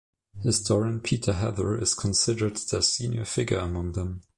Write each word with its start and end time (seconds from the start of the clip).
Historian 0.41 0.99
Peter 0.99 1.31
Heather 1.33 1.79
is 1.79 1.93
considered 1.93 2.57
the 2.57 2.81
senior 2.81 3.23
figure 3.23 3.59
among 3.59 3.91
them. 3.91 4.23